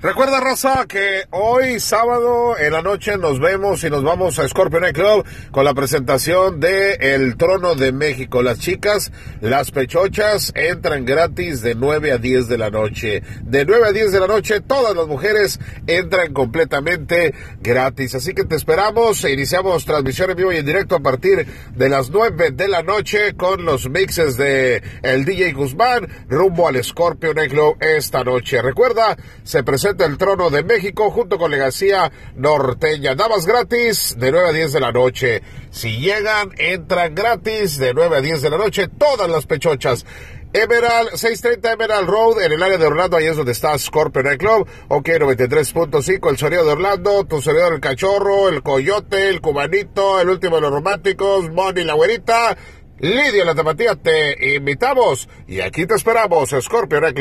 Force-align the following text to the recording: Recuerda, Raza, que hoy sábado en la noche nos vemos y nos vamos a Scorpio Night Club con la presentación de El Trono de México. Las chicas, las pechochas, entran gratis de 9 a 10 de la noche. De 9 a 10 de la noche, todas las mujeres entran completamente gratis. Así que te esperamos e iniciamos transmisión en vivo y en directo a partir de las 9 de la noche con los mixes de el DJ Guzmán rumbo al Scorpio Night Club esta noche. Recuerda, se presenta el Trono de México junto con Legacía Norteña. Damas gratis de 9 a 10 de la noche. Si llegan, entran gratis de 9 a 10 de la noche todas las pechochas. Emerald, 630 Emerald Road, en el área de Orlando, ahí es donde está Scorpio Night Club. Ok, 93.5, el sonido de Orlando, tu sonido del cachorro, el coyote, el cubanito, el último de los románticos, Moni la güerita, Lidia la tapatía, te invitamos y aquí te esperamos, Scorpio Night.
Recuerda, 0.00 0.38
Raza, 0.38 0.86
que 0.86 1.24
hoy 1.32 1.80
sábado 1.80 2.56
en 2.56 2.72
la 2.72 2.82
noche 2.82 3.18
nos 3.18 3.40
vemos 3.40 3.82
y 3.82 3.90
nos 3.90 4.04
vamos 4.04 4.38
a 4.38 4.46
Scorpio 4.46 4.78
Night 4.78 4.94
Club 4.94 5.24
con 5.50 5.64
la 5.64 5.74
presentación 5.74 6.60
de 6.60 6.92
El 7.00 7.36
Trono 7.36 7.74
de 7.74 7.90
México. 7.90 8.40
Las 8.40 8.60
chicas, 8.60 9.10
las 9.40 9.72
pechochas, 9.72 10.52
entran 10.54 11.04
gratis 11.04 11.62
de 11.62 11.74
9 11.74 12.12
a 12.12 12.18
10 12.18 12.46
de 12.46 12.58
la 12.58 12.70
noche. 12.70 13.24
De 13.42 13.64
9 13.64 13.88
a 13.88 13.90
10 13.90 14.12
de 14.12 14.20
la 14.20 14.28
noche, 14.28 14.60
todas 14.60 14.94
las 14.94 15.08
mujeres 15.08 15.58
entran 15.88 16.32
completamente 16.32 17.34
gratis. 17.60 18.14
Así 18.14 18.34
que 18.34 18.44
te 18.44 18.54
esperamos 18.54 19.24
e 19.24 19.32
iniciamos 19.32 19.84
transmisión 19.84 20.30
en 20.30 20.36
vivo 20.36 20.52
y 20.52 20.58
en 20.58 20.66
directo 20.66 20.94
a 20.94 21.00
partir 21.00 21.44
de 21.74 21.88
las 21.88 22.10
9 22.10 22.52
de 22.52 22.68
la 22.68 22.84
noche 22.84 23.34
con 23.34 23.64
los 23.64 23.90
mixes 23.90 24.36
de 24.36 24.80
el 25.02 25.24
DJ 25.24 25.54
Guzmán 25.54 26.06
rumbo 26.28 26.68
al 26.68 26.84
Scorpio 26.84 27.34
Night 27.34 27.50
Club 27.50 27.76
esta 27.80 28.22
noche. 28.22 28.62
Recuerda, 28.62 29.16
se 29.42 29.64
presenta 29.64 29.87
el 29.98 30.18
Trono 30.18 30.50
de 30.50 30.62
México 30.62 31.10
junto 31.10 31.38
con 31.38 31.50
Legacía 31.50 32.12
Norteña. 32.36 33.14
Damas 33.14 33.46
gratis 33.46 34.16
de 34.18 34.30
9 34.30 34.48
a 34.48 34.52
10 34.52 34.72
de 34.72 34.80
la 34.80 34.92
noche. 34.92 35.42
Si 35.70 35.98
llegan, 35.98 36.50
entran 36.58 37.14
gratis 37.14 37.78
de 37.78 37.94
9 37.94 38.16
a 38.16 38.20
10 38.20 38.42
de 38.42 38.50
la 38.50 38.58
noche 38.58 38.88
todas 38.88 39.28
las 39.28 39.46
pechochas. 39.46 40.04
Emerald, 40.52 41.10
630 41.10 41.72
Emerald 41.72 42.08
Road, 42.08 42.42
en 42.42 42.52
el 42.52 42.62
área 42.62 42.78
de 42.78 42.86
Orlando, 42.86 43.16
ahí 43.16 43.26
es 43.26 43.36
donde 43.36 43.52
está 43.52 43.76
Scorpio 43.78 44.22
Night 44.22 44.40
Club. 44.40 44.66
Ok, 44.88 45.08
93.5, 45.08 46.30
el 46.30 46.38
sonido 46.38 46.64
de 46.64 46.72
Orlando, 46.72 47.24
tu 47.24 47.42
sonido 47.42 47.70
del 47.70 47.80
cachorro, 47.80 48.48
el 48.48 48.62
coyote, 48.62 49.28
el 49.28 49.40
cubanito, 49.40 50.20
el 50.20 50.30
último 50.30 50.56
de 50.56 50.62
los 50.62 50.70
románticos, 50.70 51.50
Moni 51.50 51.84
la 51.84 51.94
güerita, 51.94 52.56
Lidia 53.00 53.44
la 53.44 53.54
tapatía, 53.54 53.94
te 53.94 54.56
invitamos 54.56 55.28
y 55.46 55.60
aquí 55.60 55.86
te 55.86 55.94
esperamos, 55.94 56.50
Scorpio 56.60 57.00
Night. 57.00 57.18